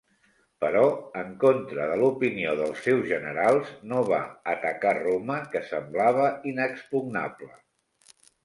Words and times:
Però, 0.63 0.85
en 1.23 1.27
contra 1.43 1.85
de 1.91 1.97
l'opinió 1.99 2.55
dels 2.61 2.81
seus 2.87 3.05
generals, 3.11 3.75
no 3.93 4.01
va 4.09 4.23
atacar 4.57 4.97
Roma, 5.01 5.39
que 5.55 5.65
semblava 5.69 6.27
inexpugnable. 6.55 7.55